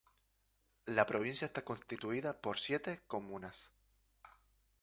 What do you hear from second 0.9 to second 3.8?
provincia está constituida por siete comunas.